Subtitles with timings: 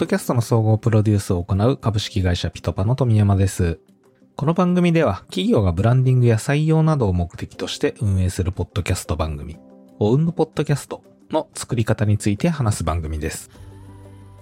[0.00, 3.80] ドキャストの総合プロデュースを行う株式会社ピトパの富山です。
[4.34, 9.58] この番組では企業がブランディングや採用などを目的として運営するポッドキャスト番組、
[9.98, 13.50] オウンドポッドキャストの作り方について話す番組です。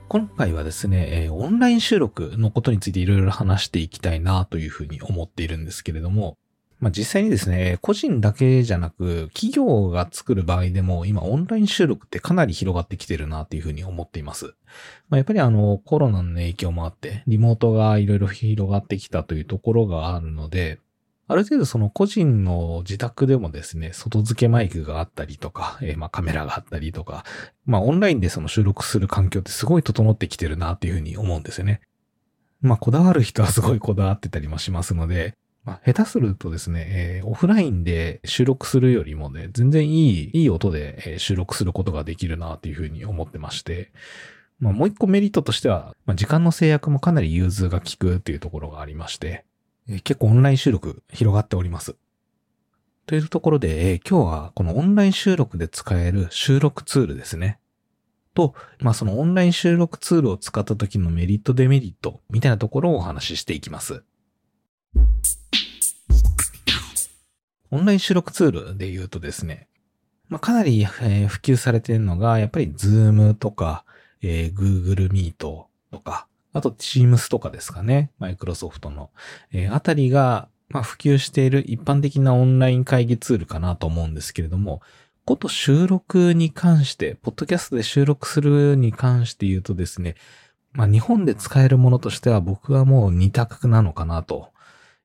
[0.07, 6.37] 今回はですね、オンライン収録のことについていろいろ話していきたいなというふうに思っているんですけれども、
[6.81, 14.55] まあ、実際にですね、個人だけじゃなく、企業が作る場合でも、今オンライン収録ってかなり広がってきてるなっていうふうに思っています。
[15.09, 20.79] まあ、やっぱりあの、コロナの影響もあって、リモートがいろいろ広がってきたというところがあるので、
[21.31, 27.25] ある程度その個人の自宅でもですね、外付けマイクがあったりとか、えー、まあカメラがあったりとか、
[27.67, 31.83] まあオンラインでその収録する環境ってすごい整ってきてるなっていうふうに思うんですよね。
[32.63, 35.37] まあこだわる人はすごいこだわってたりもしますので、
[35.69, 43.93] まあ、下手するとですね、えー、オフラインで収録するよりもね、全然いい、いい音で収録することができるなっていうふうに思ってまして、
[44.61, 49.45] まあ、もう一個メリットとしては、まあ、時間の制約もかなり融通が効くっていうところがありまして、
[49.91, 51.97] えー、結構オンライン収録広がっております。
[53.05, 57.59] というところで、えー、今日はこのオンライン収録で使える収録ツールですね。
[58.33, 64.03] と、まあそのオンライン収録ツールを使った時のメリットデメリットみたいなところをお話ししていきます。
[67.71, 69.69] オンライン収録ツールで言うとですね、
[70.29, 73.85] まあ、かなり、え、普及されているのが、やっぱり Zoom とか、
[74.23, 75.69] えー、Google Meet と
[76.03, 78.11] か、あと Teams とかですかね。
[78.19, 79.11] マイクロソフトの、
[79.53, 84.83] えー、あたりが、まあ、普及している一般的なオンライン会議ツールかなと思うんですけれども、
[85.25, 90.15] こと収録に関して、ポッドキャストで収録するに関して言うとですね、
[90.73, 94.51] まあ、日本で使えるものとしては僕はもう二択なのかなと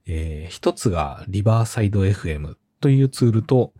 [0.08, 3.74] えー、一つがリバーサイド FM というツールと、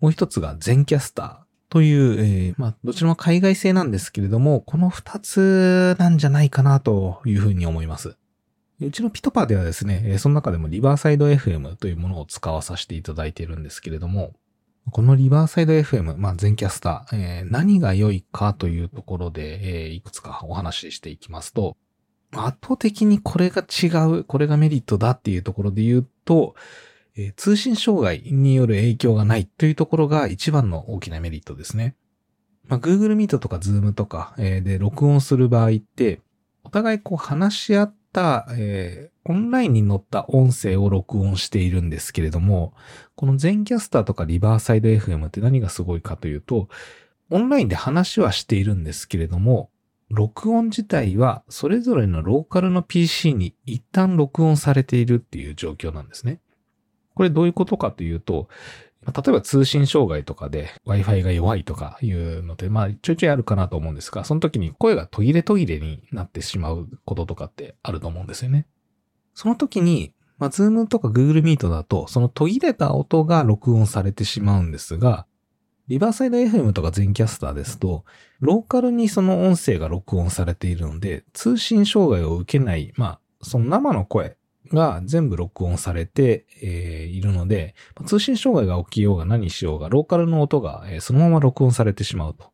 [0.00, 1.36] もう一つが全キャスター
[1.68, 8.16] という、えー、まあ、どちらも海外製なんですけれども、この二つなんじゃないかなというふうに思います。
[8.80, 14.32] うちのピトパではですね、その中でもリバーサイド FM というものを使わさせていただいているんですけれども、
[14.90, 21.76] このリバーサイド FM、まあ、全キャスター、えー、何が良いかというところで、えー、いくつかお話ししていきますと、
[22.34, 26.54] 圧倒的にこれが違う、これがメリットだっていうところで言うと、
[27.16, 31.94] えー、通信障害による影響がないというところが一番の大きなメリットですね。
[32.68, 36.20] まあ、Google Meet とか Zoom とか、えー、で録音する場合って、
[36.64, 42.72] お互いこう話し合った、えー、オンラインに載った音声を録音しているんですけれども、
[43.14, 46.68] この全キャスターとかリバーサイド FM って何がすごいかというと、
[47.30, 49.70] オンラインで話はしているんですけれども、
[50.12, 56.38] 録音自体はそれぞれのローカルの PC に一旦録音されているっていう状況なんですね。
[57.14, 58.48] これどういうことかというと、
[59.06, 68.66] 例えば通信障害とかで Wi-Fi が弱いとかいうので、まあちょいちょいあるかなと思うんですが、その時に声が途切れ途切れになってしまうこととかってあると思うんですよね。
[69.34, 75.26] その時に、まあ Zoom とか Google Meet だと、その途切れた音が録音されてしまうんですが、
[75.88, 78.04] リバーサイド FM とか全キャスターですと、
[78.40, 84.36] ローカルにその音声が録音されているので、通信障害を受けない、まあ、その生の声
[84.72, 87.74] が全部録音されて、えー、いるので、
[88.06, 92.52] 通信障害が起きようが何しようが、ローカルの音が、えー、そのまま録音されてしまうと。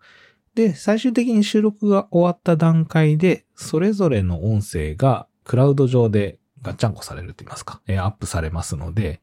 [0.55, 9.21] で、最終的に収録が終わった段階で、それぞれの音声がクラウド上でガッチャンコされると言いますか、えー、アップされますので、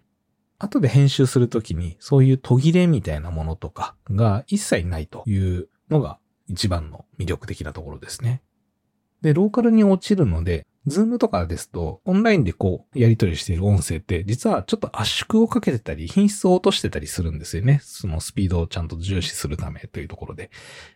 [0.57, 8.41] 後で編集するときに、そういう途切れみたいなものとかが一切ないというのが一番の魅力的なところですね。
[9.21, 17.79] で、ローカルに落ちるので、 Zoom とかですと、オンラインでこう、やり取りしている音声って、実はちょっと圧縮をかけてたり、品質を落としてたりするんですよね。
[17.81, 20.51] そのスピードをちゃんと重視するためというところで。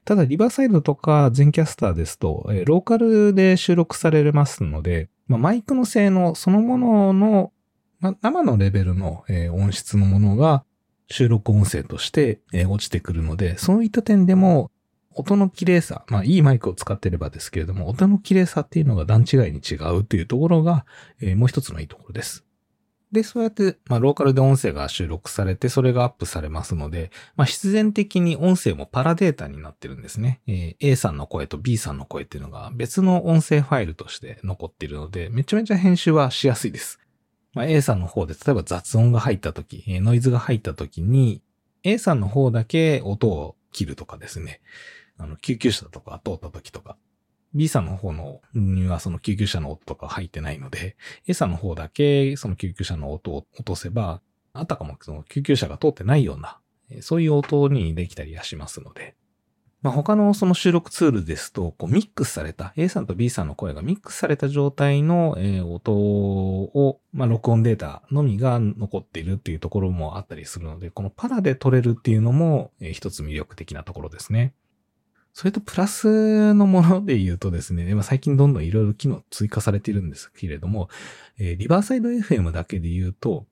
[0.06, 7.52] ただ、リバーサイドとか Zencastr ですと、ローカルで収録されますので、まあ、マイクの性能そのものの
[8.00, 10.64] ま生のレベルの、えー、音質のものが
[11.10, 14.72] 収録音声として、えー、落ちてくるので、そういった点でも、
[15.12, 20.86] 音の綺麗さ、まあいいマイクを使ってればですけれども、音の綺麗さっていうのが段違いに違うというところが、
[21.20, 22.46] えー、もう一つのいいところです。
[23.12, 30.42] で、そうやって、まあ、ローカルで音声が収録されて、それがアップされますので、まあ、必然的に音声もパラデータになってるんですね。
[30.46, 37.00] えー、A さんの声と B さんの声っていうのが別の音声ファイルとして残っているので、めちゃめちゃ編集はしやすいです。
[37.54, 41.42] まあ、A さんの方で、例えば雑音が入った時、ノイズが入った時に、
[41.84, 44.62] A さんの方だけ音を切るとかですね。
[45.18, 46.98] あの、救急車とか通った時とか。
[47.56, 50.96] B さんの方のにはその救急車の音とか入ってないので、
[51.28, 54.22] A さんの方だけその救急車の音を落とせば、
[54.54, 56.60] あたかもその救急車が通ってないような、
[57.02, 59.16] そういう音にできたりはしますので。
[59.82, 65.38] まあ、他のその収録ツールですと、こうミックスされた A さんと B さんの声がミックスされた状態の、
[65.74, 74.54] 音を、まあ、録音データのみが残っているっていうところもあったりするので、このパラで撮れるっていうのも、一つ魅力的なところですね。
[75.32, 80.90] それとプラスのもので言うとですね、まあ、最近どんどんいろいろ機能追加されているんですけれども、
[81.38, 83.46] リバーサイド FM だけで言うと、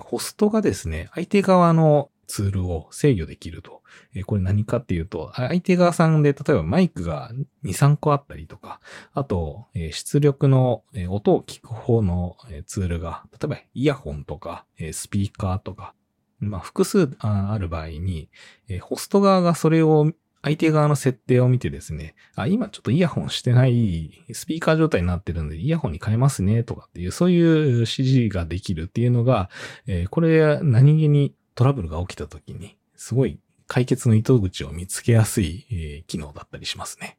[0.00, 3.82] ホストがですね、相手側のツールを制御できると。
[4.14, 7.32] えこれ何かっていうと、相手側さんで、例えばマイクが
[7.64, 8.80] 2、3個あったりとか、
[9.12, 15.94] あと、え出力の、え音を聞く方の、えツールが、例えばイヤホンとか、えスピーカーとか、
[16.38, 18.30] まあ、複数ある場合に、
[18.68, 20.12] えホスト側がそれを
[20.42, 29.50] 相手側の設定を見てですね、あ、今ちょっとイヤホンしてないスピーカー状態になってるんで、イヤホンに変えますね、とかっていう、そういう指示ができるっていうのが、
[29.86, 37.18] えー、これ何気にトラブルが起きた時に、すごい解決の糸口を見つけやすい、えー、機能だったりしますね。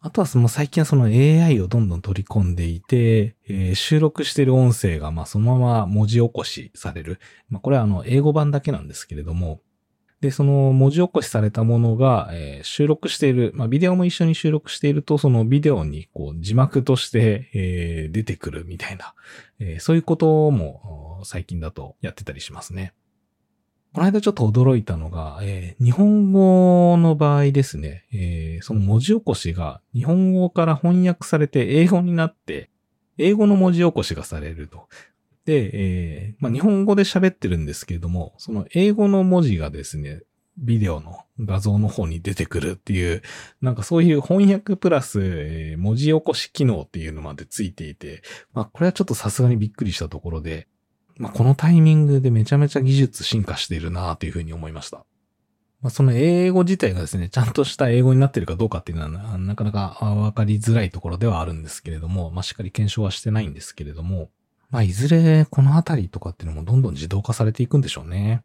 [0.00, 7.18] あとはその最近はその AI をどんどん取り込んでいて、えー、収録している音声がまあそのまま文字起こしされる。
[7.48, 9.60] まあこれはあの英語版だけなんですけれども、
[10.20, 19.14] で、その文字起こしされたものが、えー、収録している、まあビデオも一緒に収録していると、そのビデオにこう字幕として、えー、出てくるみたいな、
[19.58, 22.94] えー、そういうことも最近だとやってたりしますね。
[23.94, 32.70] この間ちょっと驚いたのが、えー、日本語の場合ですね、えー、その文字起こしが日本語から翻訳されて英語になって、
[33.16, 34.88] 英語の文字起こしがされると。
[35.44, 40.20] で、えー、まあ、日本語で喋ってるんですけれども、その英語の文字がですね、
[40.58, 43.22] ビデオの画像の方に出てくるっていう、
[43.62, 50.68] なんかそういう翻訳プラス、えー、文字起こし機能っていうのまでついていて、まあこれはちょっとさすがにびっくりしたところで、
[51.18, 55.04] まあ、このタイミングでめちゃめちゃ技術進化しているなというふうに思いました。
[55.80, 64.30] まあ、その英語自体がですね、ちゃんとした英語になってるかどうかっていうのはなかなかわかりづらいところではあるんですけれども、まあ、しっかり検証はしてないんですけれども、
[64.70, 68.42] まあ、いずれこのあたりとかっていうのもどんどん自動化されていくんでしょうね。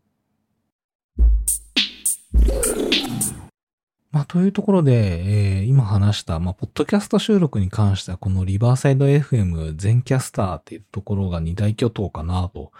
[4.13, 12.71] まあ、というところで、えー、今話した、まあ、ポッドキャスト収録に関しては、このリバーサイド FM 全キャスターっていうところが二大巨頭かなと。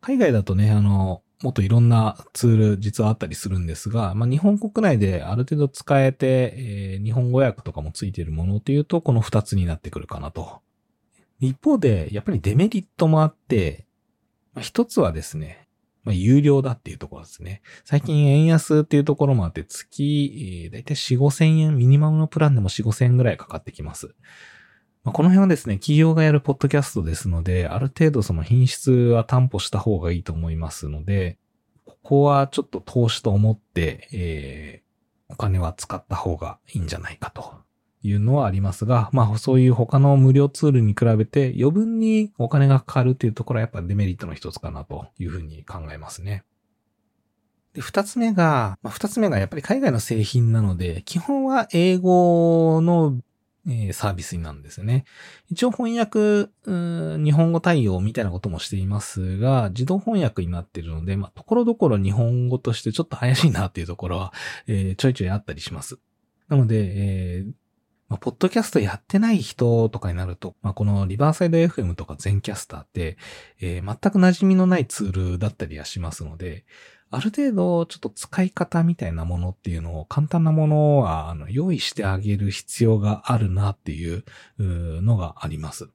[0.00, 10.60] 海外だとね、あの、もっといろんなツール実はあったりするんですが、まあ、日本国内である程度使えて、えー、日本語訳とかもついているものっていうと、この二つになってくるかなと。
[11.40, 13.86] 一方で、やっぱりデメリットもあって、
[14.54, 15.66] まあ、一つはですね、
[16.04, 17.62] まあ、有料だっていうところですね。
[17.84, 24.14] 最近円安っていうところもあって、月、えー、だいたい4、5千円、ミニマムのプランでも4、5千円ぐらいかかってきます。
[25.04, 31.38] まあ、この辺はですね、企業がやるポッドキャストですので、ある程度その品質は担保した方がいいと思いますので、
[31.84, 37.54] ここはちょっと投資と思って、えー、お金は使った方がいいんじゃないかと
[38.02, 46.44] いうのはありますが、まあそういう他の無料ツールに比べて余分にお金がかかるっていうところはやっぱデメリットの一つかなというふうに考えますね。
[47.74, 53.20] で、二つ目が、まあ、二つ目がやっぱり海外の製品なので、基本は英語の、
[53.68, 55.04] え、サービスになるんですよね。
[55.50, 64.32] 一応翻訳、日本語対応みたいなこともしていますが、自動翻訳になっているので、まあ、ところどころ日本語としてちょっと怪しいなっていうところは、
[64.66, 65.98] えー、ちょいちょいあったりします。
[66.48, 67.52] なので、えー、
[68.10, 73.16] まあ、ポッドキャストやってない人とかになると、まあ、このリバーサイド FM とか全キャスターって、
[73.60, 76.64] えー、全く馴染みのないツールだったりはしますので、
[77.12, 84.24] ある程度ちょっと使い方みたいなものっていうのを簡単なものはあの用意してあげる必要があるなっていう
[84.58, 85.90] のがあります。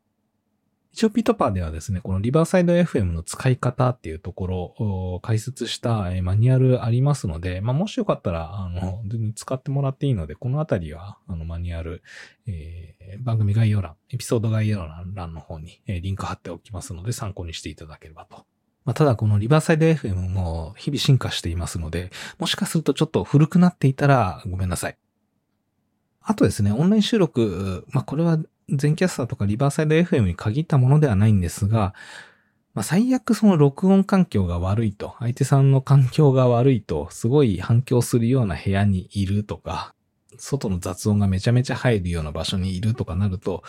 [0.95, 9.03] 一応ピトパーではですね、このリバーサイド FM の使い方っていうところを解説したマニュアルありますので、まあ、もしよかったら、あの、
[9.35, 12.01] 使ってもらっていいので、このあたりは、あの、マニュアル、
[12.47, 18.45] えー、番組概要欄、エピソード概要欄の方に、リンク貼っておきますので、参考にしていただければと。
[18.85, 22.09] まあ、ただこのリバーサイド FM も日々進化していますので、
[22.39, 24.97] もしかするとちょっと古くなっていたらごめんなさい。
[26.21, 31.93] あとですね、オンライン収録、まあ、これは全キャスターとかリバーサイド FM に限ったものではないんですが、
[32.73, 39.93] まあ、最悪その録音環境が悪いと、相手さんの環境が悪いと、すごい反響するような部屋にいるとか、
[40.37, 43.63] 外の雑音がめちゃめちゃ入るような場所にいるとかなると、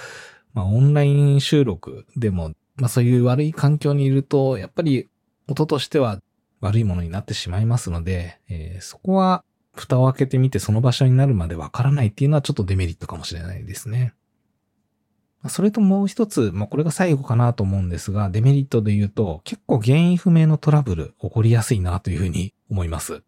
[0.54, 5.08] まあ、オンライン収録でも、まあ、そういう悪い環境にいると、やっぱり
[5.46, 6.20] 音としては
[6.60, 14.14] 悪いものになってしまいますので、えー、そこは蓋を開けてみてその場所になるまでわからないっていうのはちょっとデメリットかもしれないですね。
[15.48, 23.22] それともう一つ、まあ、これが最後かなと思うんですが、デメリットで言うと、結構原因不明のトラブル起こりやすいなというふうに思います。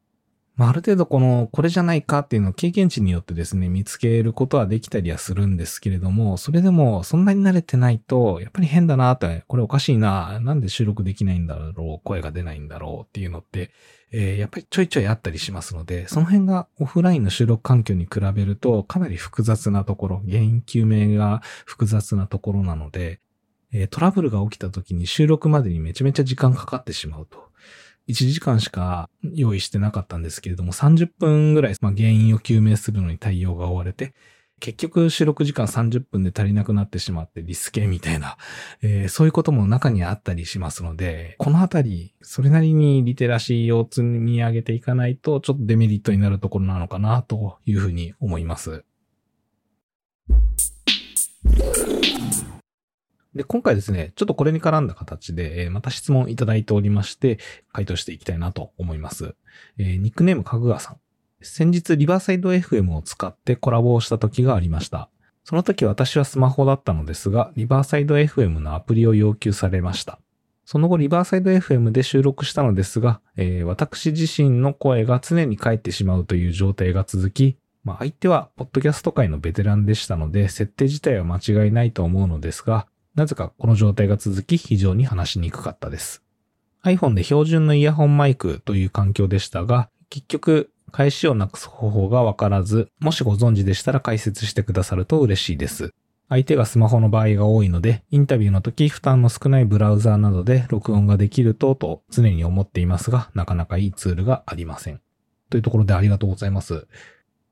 [0.58, 13.70] まあ、ある程度この、これじゃないかっていうのを経験値によってですね、見つけることはできたりはするんですけれども、それでもそんなに慣れてないと、やっぱり変だなって、これおかしいな、なんで収録できないんだろう、声が出ないんだろうっていうのって、
[14.10, 23.20] えー、やっぱりちょいちょいあったりしますので、その辺がオフラインの収録環境に比べるとかなり複雑なところ、原因究明が複雑なところなので、
[23.72, 27.47] え、トラブルが起きた時に収録までにめちゃめちゃ時間かかってしまうと。
[28.08, 34.14] 1時間しか用意してなかったんですけれども、30分ぐらい、まあ、原因を究明するのに対応が追われて、
[34.60, 38.36] 結局収録時間30分で足りなくなってしまってリスケみたいな、
[38.82, 48.84] えー、そういうことも中にあったりしますので、このあたり、それなりにリテラシーを積み上げていかないと、ちょっとデメリットになるところなのかなというふうに思います。
[53.38, 57.38] で、今回ですね、ちょっとこれに絡んだ形で、え、また質問いただいておりまして、
[57.72, 59.36] 回答していきたいなと思います。
[59.78, 60.96] え、ニックネームかぐわさん。
[61.40, 65.08] 先日、リバーサイド FM を使ってコラボをした時がありました。
[65.44, 70.18] その時私はスマホだったのですが、リバーサイド FM のアプリを要求されました。
[70.64, 82.86] その後、リバーサイド FM で収録したのですが、えー、私自身の声が常に返ってしまうという状態が続き、まあ、相手は、ポッドキャスト界のベテランでしたので、設定自体は間違いないと思うのですが、
[83.18, 86.22] なぜかこの状態が続き非常に話しにくかったです。
[86.84, 95.92] iPhone で標準のイヤホンマイクという環境でしたが、結局、返しをなくす方法がわからず、もしご存知でしたら解説してくださると嬉しいです。
[96.28, 105.00] 相手がスマホの場合が多いので、インタビューの時負担の少ないブラウザーなどで録音ができるとと常に思っていますが、なかなかいいツールがありません。
[105.50, 106.86] というところでありがとうございます。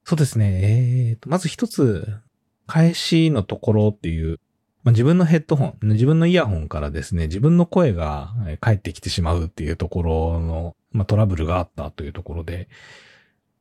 [0.04, 0.60] そうですね。
[0.62, 2.06] えーと、まず一つ、
[2.68, 4.38] 返しのところっていう
[4.86, 12.68] まあ、自分のヘッドホン、自分のイヤホンからですね、自分の声が返ってきてしまうっていうところの、まあ、トラブルがあったというところで、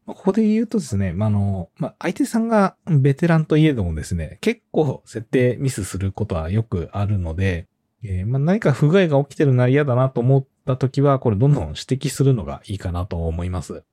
[0.05, 7.65] まここで言うとですね、まあ、の、ま、相手さんがベテランといえどもですね、結構設定ミスすることはよくあるので、
[8.03, 13.83] えー、ま、何か不具合が起きてるなら嫌だなと思った時は、これどんどん指摘するのがいいかなと思います。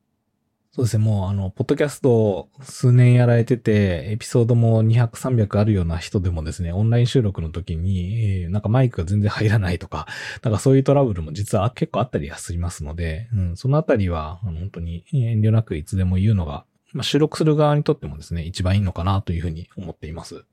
[0.74, 10.06] そうですね、もうあの、ポッドキャスト数年やられてて、エピソードも200、300あるような人でもですね、オンライン収録の時に、えー、なんかマイクが全然入らないとか、
[10.42, 16.64] なんかそういうトラブルも実は結構あったりはしますので、うん、そのあたりは、本当に遠慮なくいつでも言うのが、
[16.94, 20.46] まあ、収録する側にとってもですね、一番いいのかなというふうに思っています。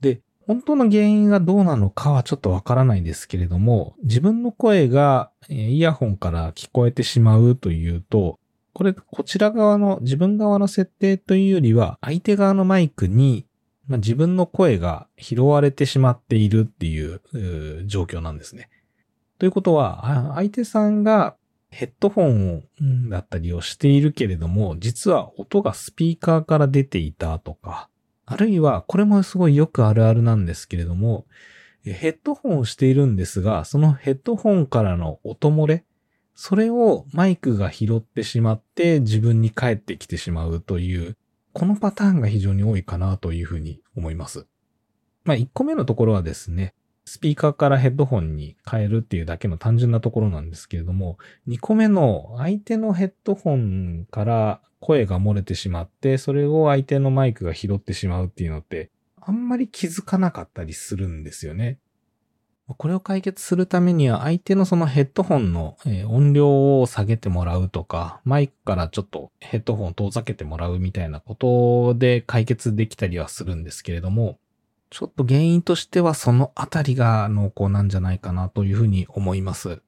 [0.00, 8.38] で、本当の原因がどうなのかはちょっとわからないですけれども、自分の声がイヤホンから聞こえてしまうというと、
[8.78, 13.44] これ、こちら側の、自分側の設定というよりは、相手側のマイクに、
[13.88, 17.20] まあ、自分の声が拾われてしまっているっていう
[17.86, 18.70] 状況なんですね。
[19.40, 21.34] ということは、相手さんが
[21.70, 22.62] ヘッドフォンを、
[23.10, 27.88] だったりをしているけれども、実は音がスピーカーから出ていたとか、
[28.26, 31.26] あるいは、これもすごいよくあるあるなんですけれども、
[31.82, 35.84] ヘッドホンをしているんですが、そのヘッドホンからの音漏れ、
[36.40, 41.16] それをマイクが拾ってしまって自分に返ってきてしまうという、
[41.52, 44.46] このパターンが非常に多いかなというふうに思います。
[45.24, 46.74] まあ、1個目のところはですね、
[47.06, 51.18] スピーカーからヘッドホンに変えるっていうだけの単純なところなんですけれども、
[51.48, 61.80] 2個目の相手のヘッドホンから声が漏れてしまって、それを相手のマイクが拾ってしまうっていうのって、あんまり気づかなかったりするんですよね。
[62.76, 74.38] これを解決するためには相手のそのヘッドホンの音量を下げてもらうとか、マイクからちょっとヘッドホンを遠ざけてもらうみたいなことで解決できたりはするんですけれども、
[74.90, 79.80] ちょっと原因としてはそのあたりが濃厚なんじゃないかなというふうに思います。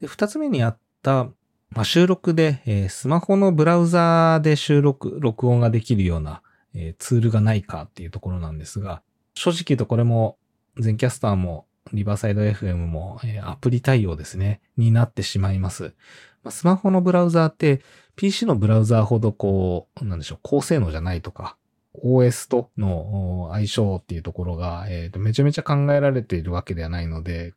[0.00, 1.24] で二つ目にあった、
[1.70, 6.42] まあ、収録で、えー、スマホのブラウザーで収録、録音ができるような、
[6.74, 9.02] えー、ツールがないかっていうところなんですが、
[9.34, 10.36] 正直言うとこれも
[10.78, 15.94] 全キャスターもリバーサイド FM も、えー、アプリ対応ですね、になってしまいます。
[16.42, 17.82] まあ、スマホのブラウザーって
[18.16, 21.56] PC のブラウザーほどこう、なんでしょう、高性能じゃないとか、
[22.02, 27.54] OS との相性っていうところが、えーと、めちゃめちゃ考えられているわけではないので、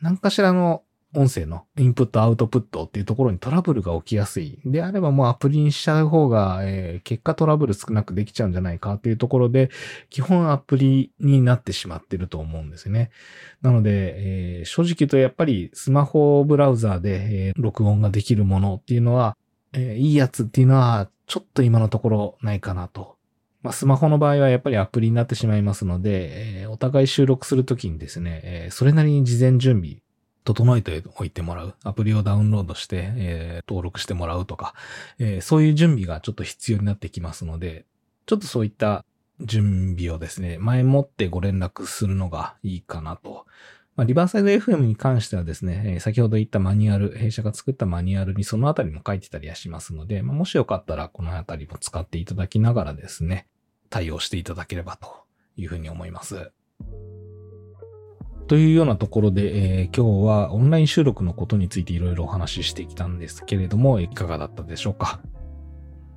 [0.00, 0.82] 何かしらの
[1.14, 4.58] 音声のインプットアウトプットっていうところにトラブルが起きやすい。
[4.64, 9.70] であればもうアプリにしちゃう方が、えー、結果トラブル少なくできちゃうんじゃないかっていうところで、
[10.10, 13.10] 基本アプリになってしまってると思うんですね。
[13.62, 14.14] なので、
[14.58, 19.36] えー、正直言うとやっぱりスマホブラウザーで、えー、録音ができるものっていうのは、
[19.72, 23.16] えいいやつっていうのはちょっと今のところないかなと。
[23.62, 30.03] ま、スマホの場合はやっぱりアプリになってしまいますので、えお互い収録するときにですね、えそれなりに事前準備
[30.44, 31.74] 整えておいてもらう。
[31.82, 34.74] アプリをダウンロードして、えー、登録してもらうとか、
[35.18, 37.86] えー、そういう準備がちょっと必要になってきますので、
[38.26, 39.04] ちょっとそういった
[39.40, 43.46] 準備をですね、前もってご連絡するのがいいかなと。
[43.96, 53.46] まあ、リバーサイド FM に関してはですね、えー、先ほど言ったマニュアル、弊社が作ったマニュアルにそのあたりも書いてたりはしますので、まあ、もしよかったらこのあたりも使っていただきながらですね、
[53.90, 55.24] 対応していただければと
[55.56, 56.50] いうふうに思います。
[58.54, 65.18] というようなところで、えー、今日はオンライン収録のことについていろいろお話ししてきたんですけれども、いかがだったでしょうか？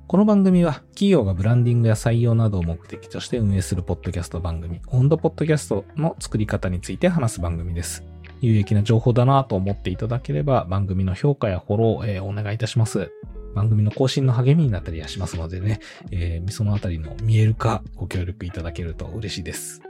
[0.06, 8.04] この番組は企業がブランディングや採用などを目的として運営するポッドキャスト番組、オンドポッドキャストの作り方について話す番組です。
[8.40, 13.10] 有益な情報だなと思っていただければ番組の評価やフォロー、え、お願いいたします。
[13.56, 15.80] 番組の更新の励みになったりはしますのでね、
[16.12, 19.82] えー、そのあたりの見える化ご協力いただけると嬉しいです。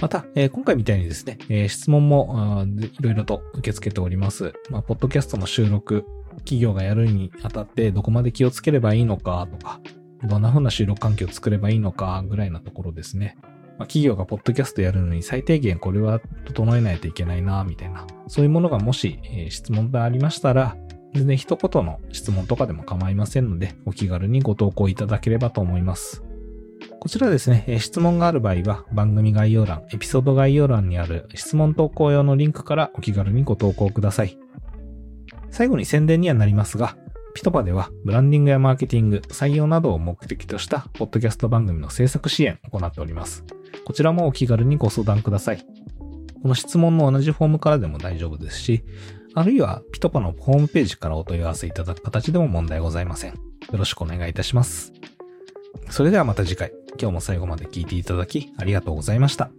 [0.00, 4.54] また、えー、今回みたいにですね、えー、質問もいろいろと受け付けております。
[4.70, 6.06] まあ、ポッドキャストの収録、
[6.38, 9.80] 企業がやるにあたってどこまで気をつければいいのかとか、
[10.24, 13.36] どんな風な収録環境を作ればいいのかぐらいなところですね。
[13.78, 18.06] まあ、企業がポッドキャストやるのに最低限これは整えないといけないな、みたいな。
[18.26, 20.76] そういうものがもし、えー、質問がありましたら、
[21.12, 26.22] 全然一言の質問とかでも構いませんので、お気軽にご投稿いただければと思います。
[27.00, 34.38] こちらですね、質問がある場合は番組概要欄、エピソード概要欄にある質問投稿用のリンクからお気軽にご投稿ください。
[35.50, 36.96] 最後に宣伝にはなりますが、
[37.34, 43.44] ピトパではブランディングやマーケティング、採用などを目的としたポッドキャスト番組の制作支援を行っております。
[43.84, 45.64] こちらもお気軽にご相談ください。
[46.42, 48.84] この質問の同じフォームからでも大丈夫ですし、
[49.34, 53.32] あるいはピトパのホームページからお問い合わせいただく形でも問題ございません。
[53.32, 53.38] よ
[53.72, 54.92] ろしくお願いいたします。
[55.88, 56.72] それではまた次回。
[57.00, 59.50] 今日も最後まで聞いていただきありがとうございました。